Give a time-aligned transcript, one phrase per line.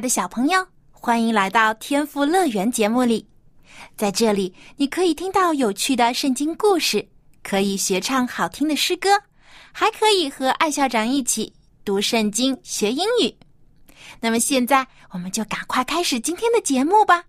[0.00, 3.26] 的小朋友，欢迎来到天赋乐园节目里。
[3.96, 7.08] 在这里，你可以听到有趣的圣经故事，
[7.42, 9.10] 可以学唱好听的诗歌，
[9.72, 11.52] 还可以和艾校长一起
[11.84, 13.34] 读圣经、学英语。
[14.20, 17.24] 那么，现在我们就赶快开始今天的节目吧。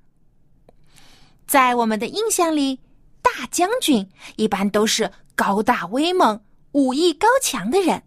[1.48, 2.80] 在我们的印象里，
[3.22, 6.42] 大将军一般都是高大威猛、
[6.74, 8.04] 武艺高强的人，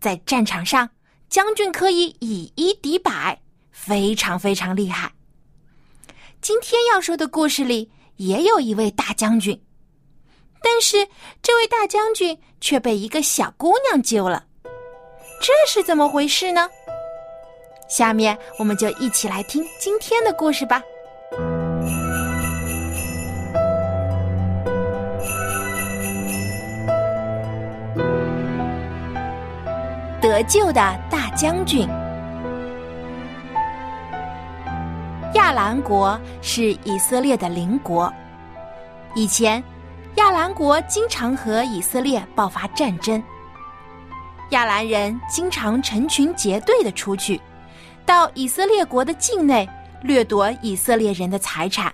[0.00, 0.90] 在战场上，
[1.28, 3.40] 将军可以以一敌百。
[3.80, 5.10] 非常非常厉害。
[6.42, 9.58] 今天要说的故事里也有一位大将军，
[10.62, 11.06] 但是
[11.40, 14.44] 这位大将军却被一个小姑娘救了，
[15.40, 16.68] 这是怎么回事呢？
[17.88, 20.82] 下面我们就一起来听今天的故事吧。
[30.20, 31.88] 得救的大将军。
[35.34, 38.12] 亚兰国是以色列的邻国。
[39.14, 39.62] 以前，
[40.16, 43.22] 亚兰国经常和以色列爆发战争。
[44.50, 47.38] 亚兰人经常成群结队的出去，
[48.06, 49.68] 到以色列国的境内
[50.02, 51.92] 掠夺以色列人的财产，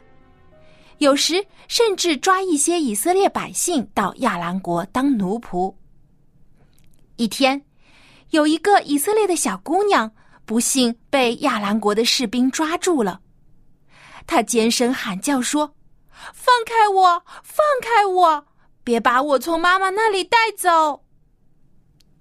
[0.99, 5.75] 有时甚至抓一些以色列百姓到亚兰国当奴仆。
[7.17, 7.61] 一天，
[8.31, 10.09] 有一个以色列的小姑娘
[10.45, 13.21] 不幸被亚兰国的士兵抓住了。
[14.27, 15.75] 他尖声喊叫说
[16.33, 17.25] ：“放开我！
[17.43, 18.47] 放开我！
[18.83, 21.05] 别把我从妈妈那里带走！”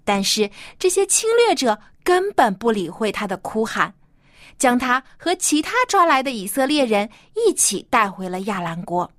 [0.05, 3.93] 但是这些侵略者根本不理会他的哭喊，
[4.57, 9.09] 将他和其他抓来的以色列人一起带回了亚兰国。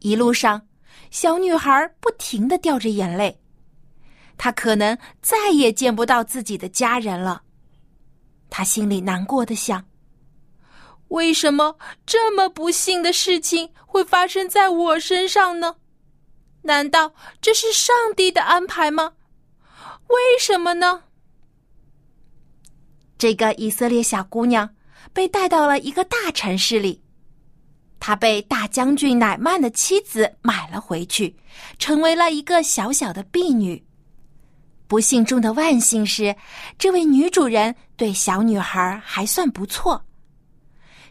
[0.00, 0.66] 一路上，
[1.10, 3.38] 小女孩不停的掉着眼泪，
[4.36, 7.42] 她可能再也见不到自己的家人了。
[8.48, 9.84] 她心里难过的想。
[11.08, 15.76] 为什么这么不幸的事情会发生在我身上呢？
[16.62, 19.12] 难道这是上帝的安排吗？
[20.08, 21.04] 为什么呢？
[23.18, 24.74] 这个以色列小姑娘
[25.12, 27.02] 被带到了一个大城市里，
[28.00, 31.36] 她被大将军乃曼的妻子买了回去，
[31.78, 33.82] 成为了一个小小的婢女。
[34.86, 36.34] 不幸中的万幸是，
[36.78, 40.04] 这位女主人对小女孩还算不错。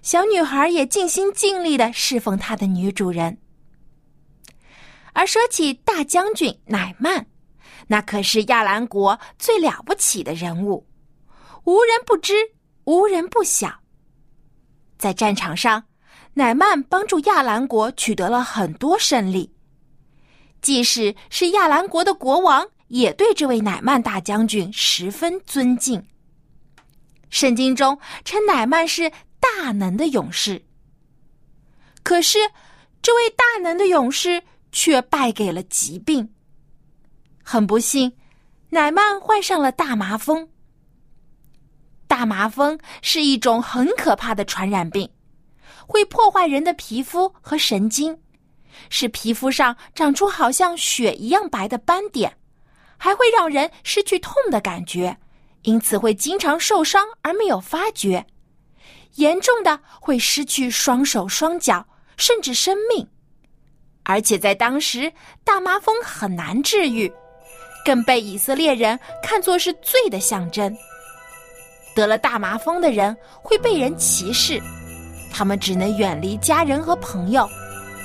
[0.03, 3.37] 小女孩也尽心尽力的侍奉她的女主人。
[5.13, 7.25] 而说起大将军乃曼，
[7.87, 10.85] 那可是亚兰国最了不起的人物，
[11.63, 12.33] 无人不知，
[12.83, 13.79] 无人不晓。
[14.97, 15.85] 在战场上，
[16.33, 19.55] 乃曼帮助亚兰国取得了很多胜利，
[20.61, 26.05] 即使是亚兰国的国王，也对这位乃曼大将军十分尊敬。
[27.29, 29.09] 圣经中称乃曼是。
[29.43, 30.63] 大能的勇士，
[32.01, 32.39] 可是
[33.01, 36.33] 这位大能的勇士却败给了疾病。
[37.43, 38.13] 很不幸，
[38.69, 40.47] 乃曼患上了大麻风。
[42.07, 45.09] 大麻风是一种很可怕的传染病，
[45.85, 48.17] 会破坏人的皮肤和神经，
[48.89, 52.37] 使皮肤上长出好像血一样白的斑点，
[52.97, 55.17] 还会让人失去痛的感觉，
[55.63, 58.25] 因此会经常受伤而没有发觉。
[59.15, 61.85] 严重的会失去双手双脚，
[62.17, 63.07] 甚至生命。
[64.03, 65.11] 而且在当时，
[65.43, 67.11] 大麻风很难治愈，
[67.85, 70.75] 更被以色列人看作是罪的象征。
[71.95, 74.59] 得了大麻风的人会被人歧视，
[75.31, 77.47] 他们只能远离家人和朋友，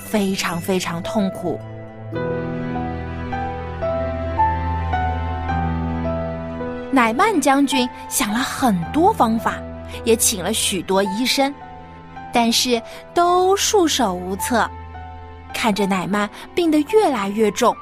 [0.05, 1.59] 非常非常痛苦。
[6.93, 9.59] 乃曼将军想了很多方法。
[10.05, 11.53] 也请了许多医生，
[12.33, 12.81] 但是
[13.15, 14.69] 都束手无策。
[15.55, 17.77] 看着奶妈病得越来越重，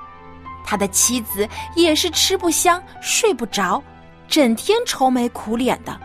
[0.64, 3.82] 他的妻子也是吃不香、睡不着，
[4.28, 6.00] 整天愁眉苦脸的。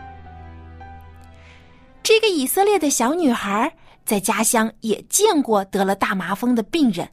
[2.02, 3.72] 这个以色列的小女孩
[4.04, 7.08] 在家乡也见过得了大麻风的病人，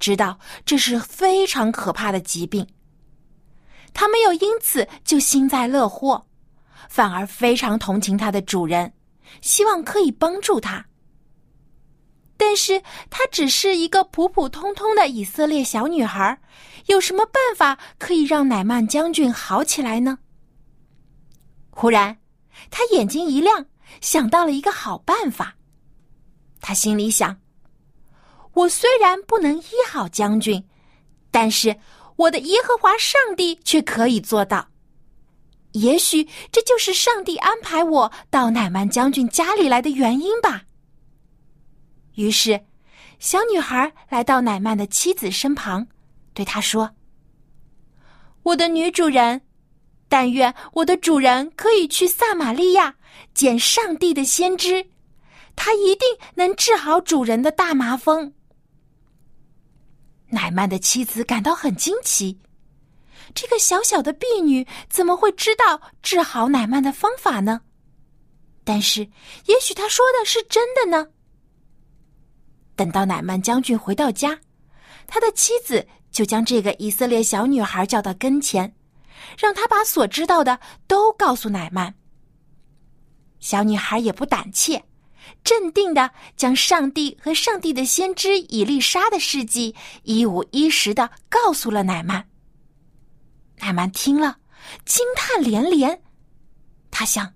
[0.00, 2.66] 知道这是非常可怕的疾病。
[3.92, 6.26] 她没有因此就幸灾乐祸，
[6.88, 8.92] 反而非常同情他的主人，
[9.40, 10.84] 希望可以帮助他。
[12.36, 16.38] 但是她只是一个普普通通的以色列小女孩，
[16.86, 20.18] 有什么办法可以让乃曼将军好起来呢？
[21.70, 22.18] 忽然，
[22.70, 23.66] 她眼睛一亮，
[24.00, 25.54] 想到了一个好办法。
[26.60, 27.40] 她心里想
[28.54, 30.64] ：“我虽然不能医好将军，
[31.30, 31.76] 但是……”
[32.16, 34.68] 我的耶和华上帝却可以做到，
[35.74, 40.62] 也许这就是上帝安排我到乃曼将军家里来的原因吧。
[42.14, 42.64] 于是，
[43.18, 45.86] 小女孩来到乃曼的妻子身旁，
[46.32, 46.94] 对她说
[48.44, 49.42] ：“我的女主人，
[50.08, 52.94] 但愿我的主人可以去撒玛利亚
[53.32, 54.86] 见上帝的先知，
[55.56, 56.06] 他一定
[56.36, 58.32] 能治好主人的大麻风。”
[60.30, 62.38] 乃曼的妻子感到很惊奇，
[63.34, 67.60] 这个小小的婢女怎么会知道治好乃曼的方法呢？
[68.62, 69.00] 但是，
[69.46, 71.08] 也许他说的是真的呢。
[72.76, 74.38] 等到乃曼将军回到家，
[75.06, 78.74] 他的妻子就将这个以色列小女孩叫到跟前，
[79.36, 81.94] 让她把所知道的都告诉乃曼。
[83.40, 84.82] 小女孩也不胆怯。
[85.42, 92.26] 镇定的将上帝和上帝的先知以利沙的事迹一五一十的告诉了乃曼。
[93.64, 94.36] 乃曼听了，
[94.84, 96.02] 惊叹连连。
[96.90, 97.32] 他想：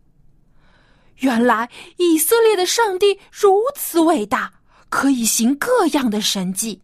[1.17, 4.53] 原来以色列的上帝如此伟大，
[4.91, 6.83] 可以行各样的神迹，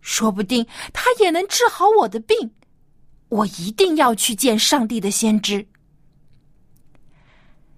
[0.00, 2.52] 说不定他也能治好我的病。
[3.28, 5.64] 我一定要去见上帝的先知。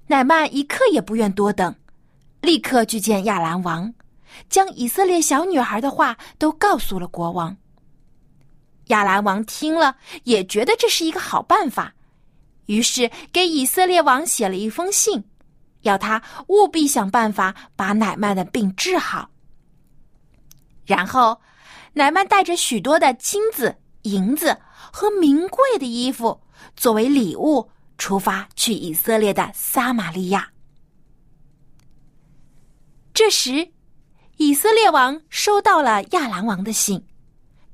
[0.06, 1.75] 乃曼一刻也不愿多等。
[2.40, 3.92] 立刻去见亚兰王，
[4.49, 7.54] 将以色列小女孩的话都告诉了国王。
[8.87, 11.94] 亚兰王听了，也觉得这是一个好办法，
[12.67, 15.25] 于是给以色列王写了一封信，
[15.83, 19.31] 要他务必想办法把乃曼的病治好。
[20.85, 21.41] 然后，
[21.94, 24.56] 乃曼带着许多的金子、银子
[24.93, 26.41] 和名贵的衣服
[26.77, 27.69] 作为礼物，
[27.99, 30.49] 出发去以色列的撒玛利亚。
[33.12, 33.73] 这时，
[34.37, 37.05] 以色列王收到了亚兰王的信，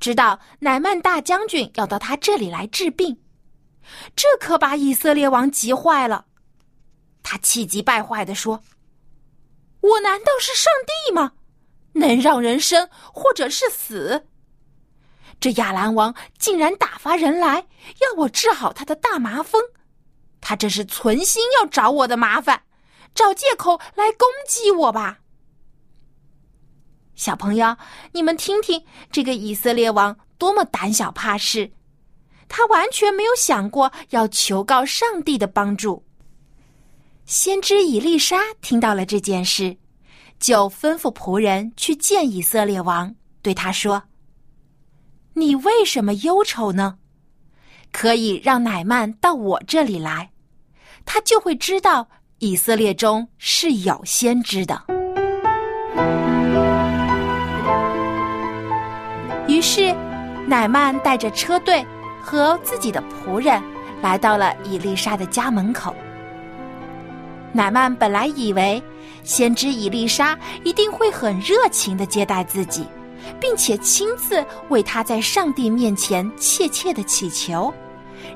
[0.02, 3.22] 知道乃曼大将军要到他这里来治病，
[4.16, 6.24] 这可把以色列王急坏了。
[7.22, 8.64] 他气急败坏的说
[9.80, 11.34] ：“我难道是上帝吗？
[11.92, 14.26] 能让人生或者是死？
[15.38, 17.68] 这亚兰王竟然打发人来
[18.00, 19.62] 要我治好他的大麻风，
[20.40, 22.64] 他这是存心要找我的麻烦，
[23.14, 25.20] 找借口来攻击我吧？”
[27.22, 27.76] 小朋友，
[28.10, 28.82] 你们听听，
[29.12, 31.70] 这个以色列王多么胆小怕事！
[32.48, 36.04] 他完全没有想过要求告上帝的帮助。
[37.24, 39.76] 先知以利沙听到了这件事，
[40.40, 44.02] 就吩咐仆人去见以色列王，对他说
[45.34, 46.98] ：“你为什么忧愁呢？
[47.92, 50.32] 可以让乃曼到我这里来，
[51.04, 52.08] 他就会知道
[52.40, 54.86] 以色列中是有先知的。”
[59.52, 59.94] 于是，
[60.46, 61.84] 乃曼带着车队
[62.22, 63.62] 和自己的仆人
[64.00, 65.94] 来到了伊丽莎的家门口。
[67.52, 68.82] 乃曼本来以为
[69.24, 72.86] 先知伊丽莎一定会很热情的接待自己，
[73.38, 77.70] 并且亲自为他在上帝面前切切的祈求，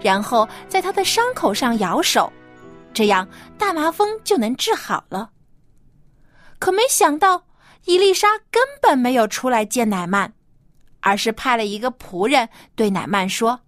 [0.03, 2.31] 然后在他的伤口上摇手，
[2.93, 5.31] 这样大麻风就能治好了。
[6.59, 7.45] 可没想到，
[7.87, 10.31] 伊丽莎根本没有出来见乃曼。
[11.07, 13.61] 而是派了一个仆人对乃曼说：“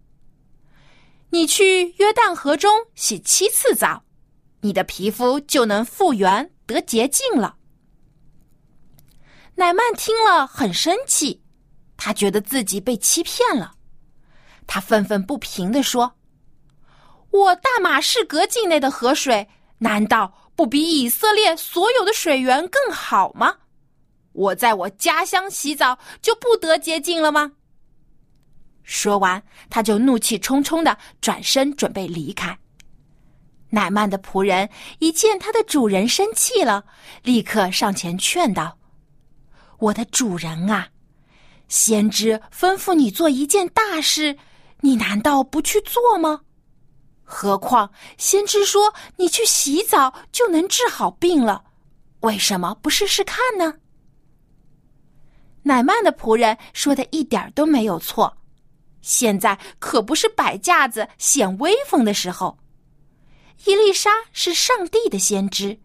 [1.30, 4.02] 你去约旦河中洗七次澡，
[4.62, 7.54] 你的皮肤就能复原得洁净了。”
[9.54, 11.40] 乃曼听了很生气，
[11.96, 13.74] 他觉得自己被欺骗了，
[14.66, 16.16] 他愤愤不平的说
[17.30, 23.58] ：“我大马士革境内的河水，难道不比以色列所有的水源更好吗？”
[24.38, 27.50] 我在我家乡洗澡就不得洁净了吗？
[28.84, 32.56] 说完，他就怒气冲冲的转身准备离开。
[33.70, 36.84] 乃曼的仆人一见他的主人生气了，
[37.24, 38.78] 立刻上前劝道
[39.78, 40.88] ：“我的主人啊，
[41.66, 44.38] 先知吩咐你做一件大事，
[44.82, 46.42] 你难道不去做吗？
[47.24, 51.64] 何况先知说你去洗澡就能治好病了，
[52.20, 53.74] 为什么不试试看呢？”
[55.68, 58.38] 乃曼的仆人说的一点都没有错，
[59.02, 62.58] 现在可不是摆架子显威风的时候。
[63.66, 65.78] 伊丽莎是上帝的先知，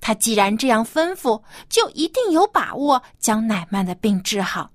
[0.00, 4.70] 他既然这样吩咐，就一定有把握将乃曼的病治好。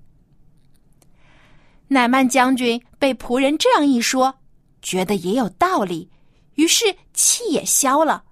[1.87, 4.35] 乃曼将军被仆人这样一说，
[4.81, 6.11] 觉得也有道理，
[6.55, 8.25] 于是气也消了，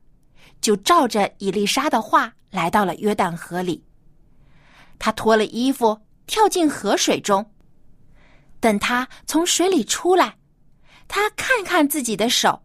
[0.60, 3.86] 就照着伊丽莎的话来到了约旦河里。
[5.02, 5.98] 他脱了衣服，
[6.30, 7.44] 跳进河水中。
[8.60, 10.38] 等他从水里出来，
[11.08, 12.62] 他看看自己的手，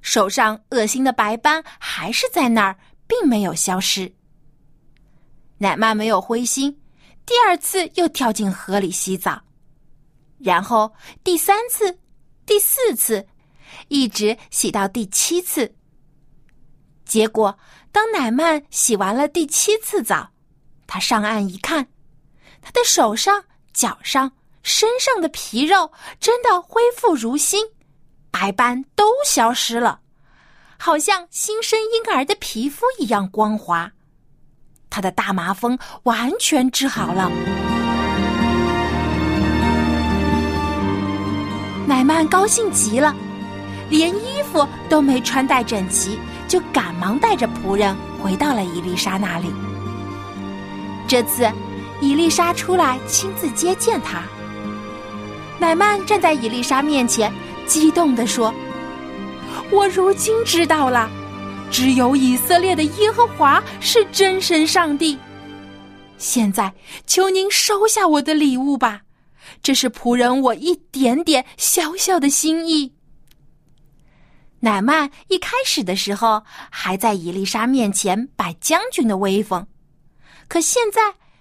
[0.00, 4.14] 手上恶心的白斑还是在那儿，并没有消失。
[5.58, 6.80] 奶妈没有灰心，
[7.26, 9.42] 第二次又跳进河里洗澡，
[10.38, 10.92] 然后
[11.24, 11.98] 第三次、
[12.46, 13.26] 第四次，
[13.88, 15.74] 一直洗到第七次。
[17.04, 17.58] 结果，
[17.90, 20.30] 当奶曼洗完了第七次澡，
[20.86, 21.88] 他上岸一看，
[22.60, 24.32] 他的手上、脚上。
[24.62, 25.90] 身上的皮肉
[26.20, 27.64] 真的恢复如新，
[28.30, 30.00] 白斑都消失了，
[30.76, 33.90] 好像新生婴儿的皮肤一样光滑。
[34.90, 37.30] 他的大麻风完全治好了。
[41.86, 43.16] 奶曼高兴极了，
[43.88, 49.50] 连衣服都没穿戴整齐，就赶忙带着仆人回到了伊丽莎那里。
[51.08, 51.50] 这次，
[52.00, 54.22] 伊丽莎出来亲自接见他。
[55.58, 57.32] 乃曼站在伊丽莎面前，
[57.66, 58.54] 激动地说
[59.70, 61.10] ：“我如今知道了，
[61.70, 65.18] 只有以色列的耶和华是真神上帝。
[66.16, 66.72] 现在，
[67.06, 69.02] 求您收下我的礼物吧，
[69.62, 72.94] 这是仆人我一点点小小的心意。”
[74.62, 79.66] 乃曼一开始的时候还在伊丽莎面前摆将军的威风，
[80.48, 81.00] 可现在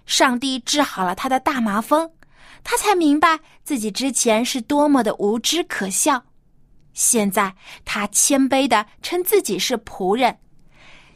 [0.10, 2.10] 上帝治好了他的大麻风。
[2.63, 6.22] 他才明白自己之前是多么的无知可笑，
[6.94, 10.36] 现在他谦卑的称自己是仆人，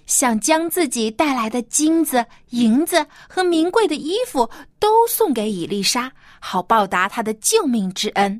[0.05, 4.47] 想将自己带来的金子、银子和名贵的衣服
[4.77, 8.39] 都送给伊丽莎，好报答他的救命之恩。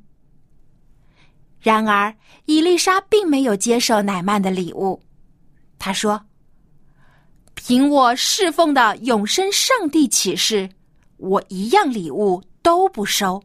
[1.60, 5.02] 然而，伊丽莎并没有接受乃曼的礼物，
[5.80, 6.24] 他说
[7.66, 10.70] ：“凭我侍奉的永生上帝起誓，
[11.16, 13.42] 我一样礼物。”都不收。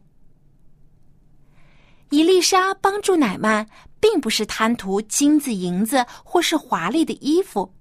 [2.09, 3.65] 伊丽莎帮助乃曼，
[3.99, 7.73] 并不是贪图金子、银子或是华丽的衣服，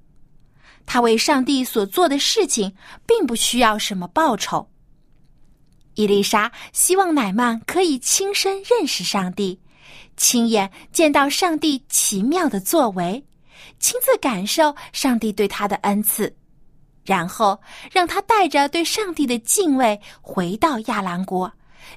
[0.84, 2.72] 他为上帝所做的事情，
[3.06, 4.68] 并不需要什么报酬。
[5.94, 9.60] 伊丽莎希望乃曼可以亲身认识上帝，
[10.16, 13.24] 亲眼见到上帝奇妙的作为，
[13.78, 16.34] 亲自感受上帝对他的恩赐。
[17.04, 17.58] 然后
[17.90, 21.50] 让他带着对上帝的敬畏回到亚兰国，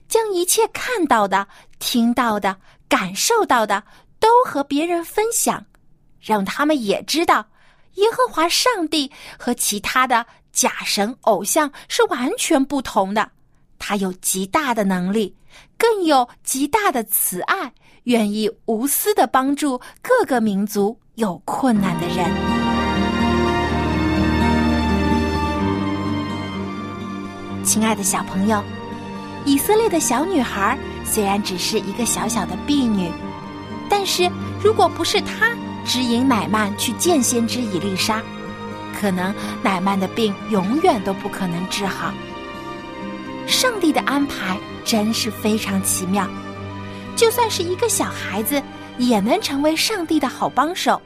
[0.07, 1.45] 将一切看到的、
[1.79, 2.55] 听到的、
[2.87, 3.83] 感受到的
[4.21, 5.65] 都和别人分享，
[6.21, 7.45] 让他们也知道
[7.95, 13.29] 耶和华上帝和其他的假神偶像是完全不同的。
[13.77, 15.35] 他有极大的能力，
[15.77, 22.25] 更有极大的慈爱，愿意无私的帮助各个民族有困难的人。
[27.63, 28.63] 亲爱的小朋友，
[29.45, 30.75] 以色列的小女孩
[31.05, 33.11] 虽然只是一个小小的婢女，
[33.87, 34.27] 但是
[34.63, 35.51] 如果不是她
[35.85, 38.19] 指引乃曼去见先知以丽莎，
[38.99, 42.11] 可能乃曼的病永远都不可能治好。
[43.45, 46.27] 上帝的安排真是非常奇妙，
[47.15, 48.59] 就算是一个小孩子，
[48.97, 50.99] 也能成为上帝的好帮手，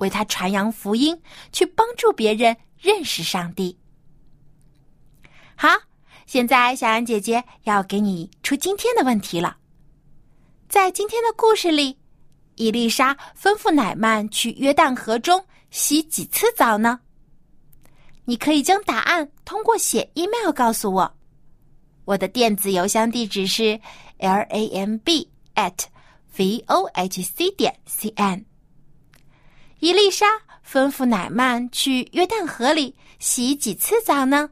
[0.00, 1.18] 为他传扬福音，
[1.52, 3.78] 去帮助别人认识上帝。
[5.54, 5.68] 好。
[6.26, 9.56] 现在，小安姐姐要给你出今天的问题了。
[10.68, 11.98] 在今天的故事里，
[12.54, 17.00] 伊丽莎吩咐乃曼去约旦河中洗几次澡呢？
[18.26, 21.12] 你可以将答案通过写 email 告诉我。
[22.04, 23.80] 我的电子邮箱地址是
[24.18, 25.86] l a m b at
[26.36, 28.44] v o h c 点 c n。
[29.80, 30.26] 伊丽莎
[30.70, 34.50] 吩咐乃曼去约旦河里洗几次澡呢？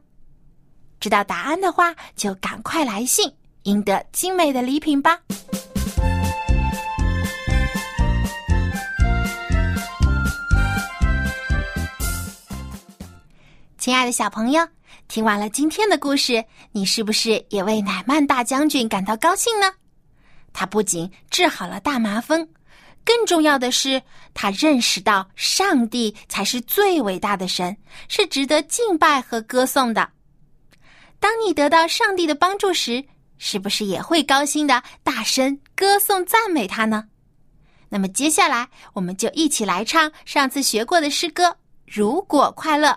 [0.99, 3.31] 知道答案的话，就赶快来信，
[3.61, 5.21] 赢得精美的礼品吧！
[13.77, 14.67] 亲爱的小朋友，
[15.07, 19.71] 听完了今天的故事，你是不是也为乃曼大将军感到高兴呢？
[20.51, 22.49] 他不仅治好了大麻风，
[23.09, 23.99] 更重要的是，
[24.35, 27.75] 他认识到上帝才是最伟大的神，
[28.07, 30.11] 是值得敬拜和歌颂的。
[31.19, 33.03] 当你得到上帝的帮助时，
[33.39, 37.05] 是不是也会高兴的大声歌颂赞美他呢？
[37.89, 41.47] 那么接下来，我们就一起来唱上次学过的诗歌
[41.87, 42.89] 《如果快乐》，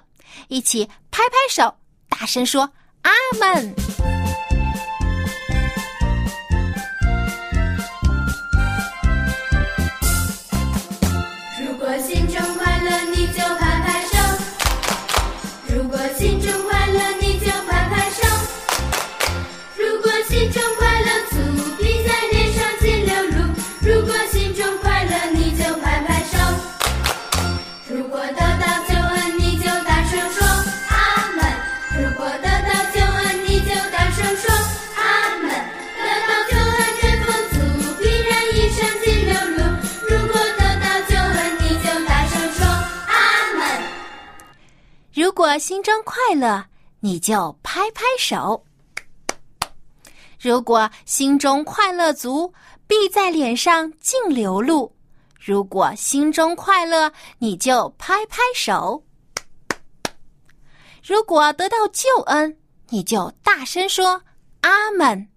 [0.49, 1.75] 一起拍拍手，
[2.11, 3.75] 大声说“阿门”。
[45.59, 46.65] 心中快乐，
[47.01, 48.63] 你就拍拍手；
[50.41, 52.53] 如果心中快乐足，
[52.87, 54.95] 必在脸上尽流露。
[55.39, 59.03] 如果心中快乐，你就拍拍手；
[61.05, 62.57] 如果得到救恩，
[62.89, 64.23] 你就大声说
[64.63, 65.29] 阿门。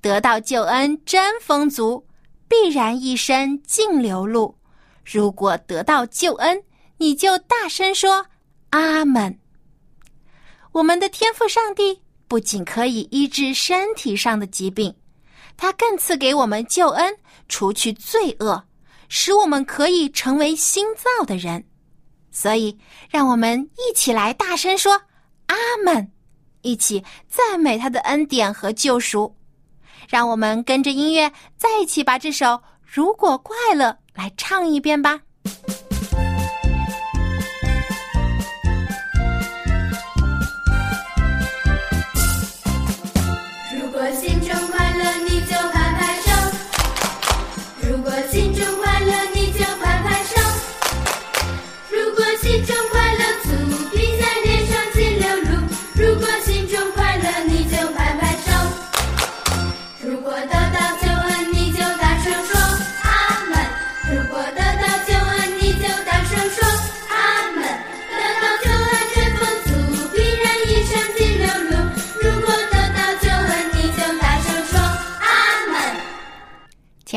[0.00, 2.06] 得到救恩真丰足，
[2.48, 4.56] 必然一生尽流露。
[5.04, 6.62] 如果得到救恩，
[6.98, 8.26] 你就大声说。
[8.74, 9.38] 阿门。
[10.72, 14.92] 我们的天赋上帝不仅可以医治身体上的疾病，
[15.56, 17.16] 他更赐给我们救恩，
[17.48, 18.64] 除去罪恶，
[19.08, 21.64] 使我们可以成为新造的人。
[22.32, 22.76] 所以，
[23.08, 25.02] 让我们一起来大声说
[25.46, 25.54] 阿
[25.84, 26.10] 门，
[26.62, 29.36] 一起赞美他的恩典和救赎。
[30.08, 32.46] 让我们跟着音乐再一起把这首
[32.82, 35.20] 《如果快乐》来唱一遍吧。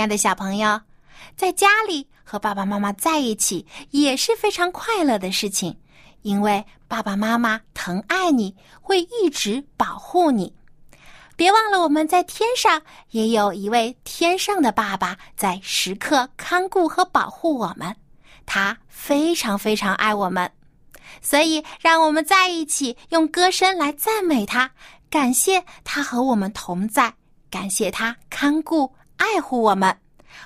[0.07, 0.79] 的小朋友，
[1.35, 5.75] 在家里和爸爸妈妈在一起也是非常快乐的事情，
[6.21, 10.53] 因为爸爸妈妈疼爱你，会一直保护你。
[11.35, 17.95] 别忘了，我们在天上也有一位天上的爸爸，在时刻看顾和保护我们，
[18.45, 20.51] 他非常非常爱我们。
[21.21, 24.71] 所以，让我们在一起用歌声来赞美他，
[25.09, 27.13] 感谢他和我们同在，
[27.51, 28.91] 感谢他看顾。
[29.17, 29.97] 爱护我们，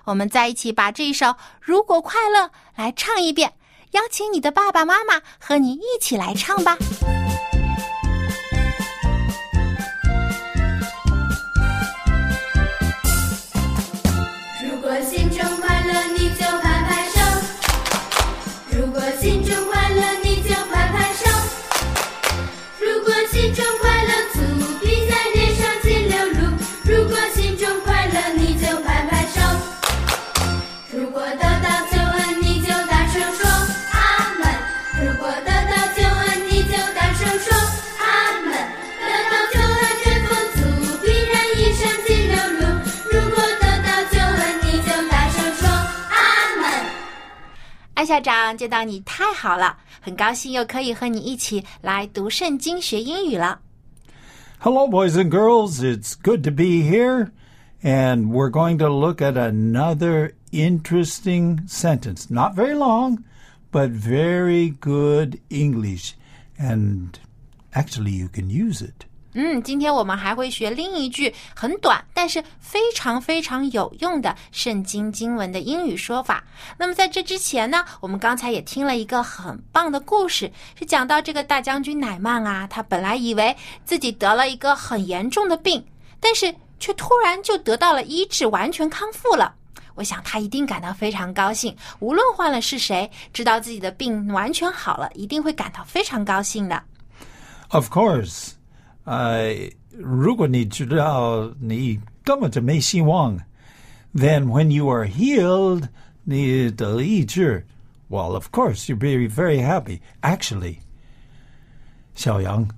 [0.05, 1.25] 我们在一起把这首
[1.61, 3.53] 《如果快乐》来唱一遍，
[3.91, 6.77] 邀请你的爸爸妈妈和你一起来唱吧。
[48.10, 53.60] 校长见到你太好了，很高兴又可以和你一起来读圣经学英语了。
[54.58, 55.80] Hello, boys and girls.
[55.80, 57.30] It's good to be here.
[57.82, 62.30] And we're going to look at another interesting sentence.
[62.30, 63.24] Not very long,
[63.70, 66.14] but very good English.
[66.58, 67.18] And
[67.72, 69.04] actually, you can use it.
[69.33, 76.43] 嗯，今天我们还会学另一句很短，但是非常非常有用的圣经经文的英语说法。
[76.77, 85.83] 那么在这之前呢，我们刚才也听了一个很棒的故事，是讲到这个大将军乃曼啊，他本来以为自己得了一个很严重的病，
[86.19, 89.53] 但是却突然就得到了医治，完全康复了。
[89.95, 96.81] 我想他一定感到非常高兴，无论换了是谁，知道自己的病完全好了，一定会感到非常高兴的。
[97.69, 98.51] Of course.
[99.04, 103.38] 呃，如果你知道你根本就没希望，
[104.14, 105.88] then when you are healed，
[106.24, 107.64] 你得医治，
[108.08, 110.00] well of course you'll be very happy.
[110.22, 110.78] Actually，
[112.14, 112.68] 小杨，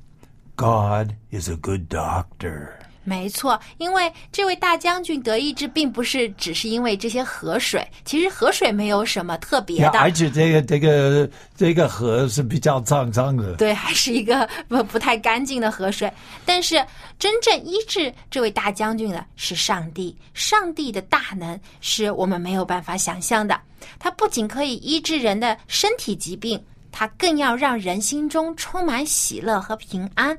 [0.56, 2.72] God is a good doctor.
[3.03, 9.99] 没错，因为这位大将军得医治，并不是只是因为这些河水，其实河水没有什么特别，的。
[9.99, 13.55] 而且这个这个这个河是比较脏脏的。
[13.55, 16.11] 对，还是一个不不太干净的河水。
[16.45, 16.83] 但是
[17.19, 23.59] 真正医治这位大将军的是上帝，上帝的大能是我们没有办法想象的。
[23.99, 30.37] 他不仅可以医治人的身体疾病，他更要让人心中充满喜乐和平安。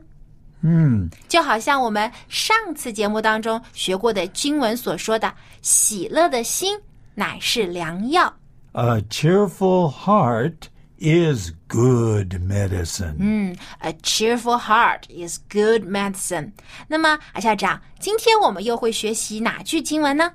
[0.66, 6.80] 嗯，就好像我们上次节目当中学过的经文所说的：“喜乐的心
[7.14, 8.34] 乃是良药。
[8.72, 10.54] A cheerful heart
[10.98, 13.14] is good medicine.
[13.20, 16.52] ”嗯，A cheerful heart is good medicine。
[16.88, 20.32] 那么，阿校长，今天我们又会学习哪句经文呢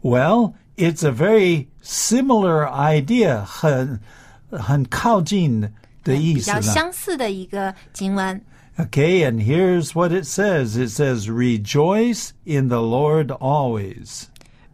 [0.00, 3.44] ？Well, it's a very similar idea.
[3.44, 4.00] 很
[4.50, 5.60] 很靠近
[6.02, 6.72] 的意思比较。
[6.72, 8.42] 相似的一个经文。
[8.79, 10.75] Okay, and here's what it says.
[10.75, 14.23] It says, "Rejoice in the Lord always."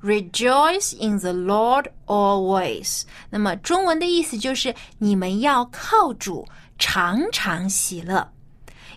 [0.02, 3.02] Rejoice in the Lord always。
[3.32, 8.32] 那么中文的意思就是你们要靠主常常喜乐。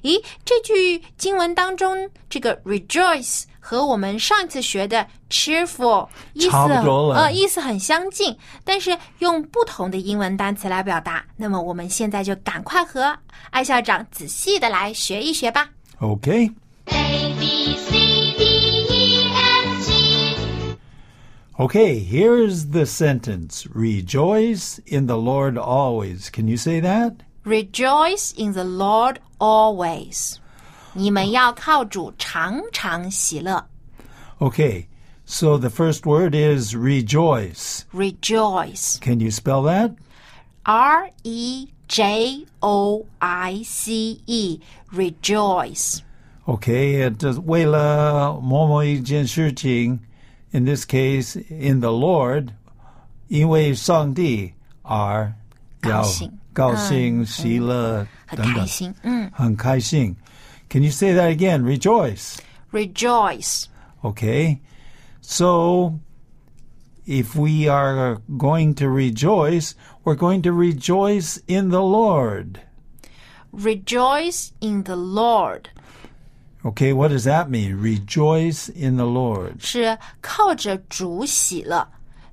[0.02, 11.24] 咦，这句经文当中，这个 rejoice 和我们上一次学的 cheerful 意思差不多了呃意思很相近，但是用不同的英文单词来表达。
[11.36, 13.18] 那么我们现在就赶快和
[13.50, 15.70] 艾校长仔细的来学一学吧。
[16.00, 16.52] Okay.
[16.86, 17.92] A B C
[18.36, 18.44] D
[18.88, 20.76] E F G
[21.58, 23.66] Okay, here's the sentence.
[23.72, 26.28] Rejoice in the Lord always.
[26.30, 27.12] Can you say that?
[27.44, 30.38] Rejoice in the Lord always。
[30.96, 33.64] 你们要靠主常常喜乐。
[34.38, 34.86] Okay.
[35.24, 37.84] So the first word is rejoice.
[37.92, 39.94] Rejoice, Can you spell that?
[40.64, 44.60] R E J O I C E,
[44.92, 46.00] rejoice.
[46.44, 50.00] Okay, it is 为了某某一件事情,
[50.50, 52.48] in this case, in the Lord,
[53.28, 55.32] 因为上帝而
[55.84, 56.32] 要高兴。
[56.52, 58.54] 高兴，喜乐，很等等。
[58.54, 60.14] 开心，嗯很开心.
[60.68, 61.64] Can you say that again?
[61.64, 62.40] Rejoice.
[62.72, 63.68] rejoice.
[64.04, 64.60] Okay.
[65.20, 66.00] So,
[67.06, 72.60] if we are going to rejoice, we're going to rejoice in the Lord.
[73.52, 75.70] Rejoice in the Lord 。
[76.64, 77.76] Okay, what does that mean?
[77.76, 79.60] Rejoice in the Lord.
[79.60, 81.86] 是靠着主喜乐，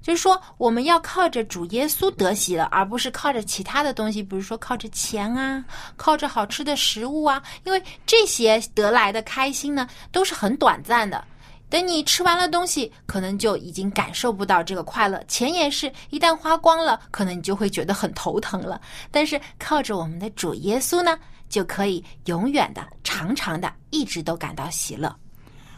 [0.04, 5.64] 就是说我们要靠着主耶稣得喜乐，而不是靠着其他的东西，比如说靠着钱啊，
[5.96, 11.24] 靠着好吃的食物啊，因为这些得来的开心呢，都是很短暂的。
[11.70, 15.24] 等你吃完了东西，可能就已经感受不到这个快乐。
[15.26, 18.78] 钱也是一旦花光了，可能你就会觉得很头疼了。
[19.10, 25.16] 但是靠着我们的主耶稣呢，就可以永远的、长长的，一直都感到喜乐。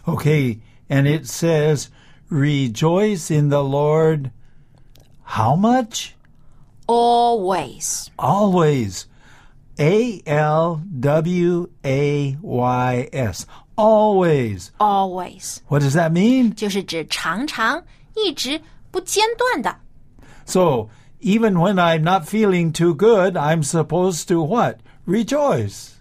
[0.05, 0.59] Okay,
[0.89, 1.87] and it says,
[2.30, 4.32] rejoice in the Lord.
[5.24, 6.16] How much?
[6.88, 8.10] Always.
[8.18, 9.08] Always.
[9.80, 13.46] A L W A Y S.
[13.78, 14.72] Always.
[14.80, 16.54] Always What does that mean?
[16.54, 17.84] 就是指常常、
[18.16, 19.76] 一直不间断的。
[20.46, 20.90] So,
[21.22, 24.80] even when I'm not feeling too good, I'm supposed to what?
[25.08, 25.92] Rejoice.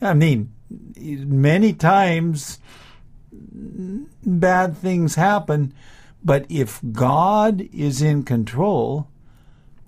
[0.00, 0.48] I mean,
[0.96, 2.58] many times
[4.25, 5.71] bad things happen,
[6.25, 9.05] but if God is in control,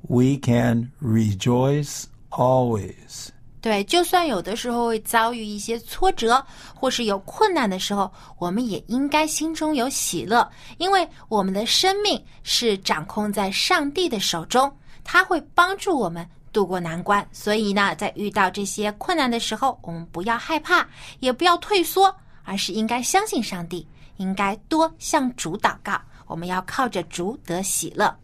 [0.08, 3.30] we can rejoice always.
[3.62, 6.42] 对，就算有的时候会遭遇一些挫折，
[6.74, 14.72] 或是有困难的时候，我们也应该心中有喜乐，因为我们的生命是掌控在上帝的手中，
[15.04, 17.28] 他会帮助我们渡过难关。
[17.34, 20.88] 所以呢，在遇到这些困难的时候，我们不要害怕，
[21.20, 26.00] 也不要退缩，而是应该相信上帝，应该多向主祷告。
[26.28, 28.16] 我们要靠着主得喜乐。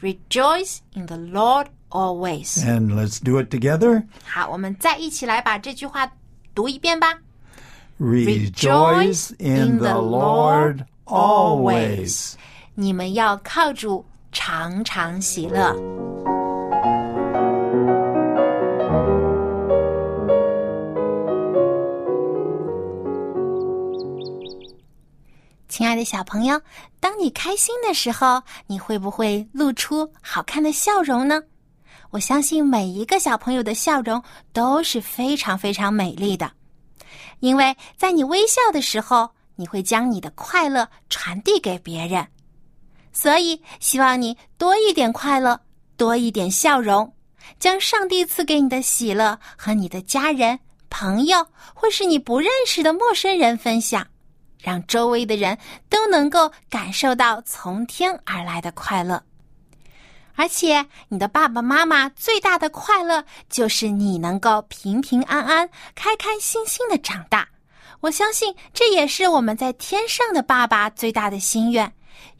[0.00, 2.58] Rejoice in the Lord always。
[2.64, 4.06] And let's do it together.
[4.24, 6.10] 好，我们再一起来把这句话
[6.54, 7.18] 读一遍吧。
[7.98, 12.34] Rejoice in the Lord always.
[12.74, 15.74] 你们要靠主常常喜乐。
[25.96, 26.60] 的小朋友，
[27.00, 31.42] 当你开心的时候，你会不会露出好看的笑容呢？
[32.10, 36.52] 我相信每一个小朋友的笑容都是非常非常美丽的，
[37.40, 42.24] 因为在你微笑的时候，你会将你的快乐传递给别人。
[43.12, 45.58] 所以，希望你多一点快乐，
[45.96, 47.12] 多一点笑容，
[47.58, 50.58] 将上帝赐给你的喜乐和你的家人、
[50.90, 54.06] 朋友或是你不认识的陌生人分享，
[54.60, 55.56] 让周围的人
[55.88, 59.22] 都能够感受到从天而来的快乐。
[60.34, 67.48] 而且，你的爸爸妈妈最大的快乐就是你能够平平安安、开开心心的长大。
[68.00, 71.90] 我相信这也是我们在天上的爸爸最大的心愿。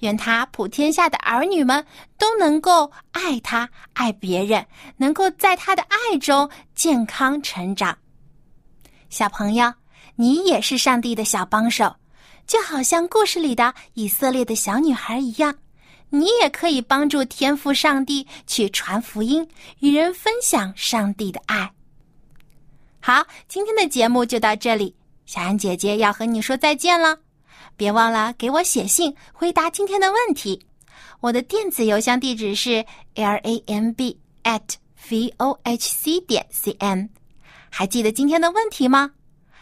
[0.01, 1.85] 愿他普天下的儿女们
[2.19, 7.97] 都能够爱他、爱别人，能够在他的爱中健康成长。
[9.09, 9.73] 小朋友，
[10.17, 11.95] 你也是上帝的小帮手，
[12.47, 15.55] 就好像故事里的以色列的小女孩一样。
[16.09, 19.47] 你也可以帮助天赋上帝去传福音，
[19.81, 21.73] 与人分享上帝的爱。
[23.01, 24.95] 好，今天的节目就到这里，
[25.27, 27.19] 小安姐姐要和你说再见了。
[27.77, 30.65] 别忘了给我写信回答今天的问题。
[31.21, 34.63] 我的电子邮箱地址是 l a m b at
[35.11, 37.11] v o h c 点 c n。
[37.69, 39.11] 还记得今天的问题吗？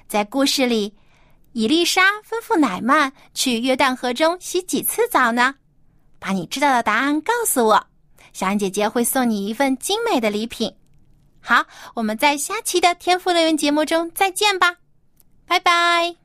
[0.06, 0.94] 在故事里，
[1.54, 5.54] 伊丽莎吩咐奶曼去约旦河中洗几次澡呢？
[6.18, 7.86] 把你知道的答案告诉我，
[8.32, 10.74] 小安姐姐会送你一份精美的礼品。
[11.40, 11.64] 好，
[11.94, 14.76] 我们在下期的天赋乐园节目中再见吧，
[15.46, 16.23] 拜拜。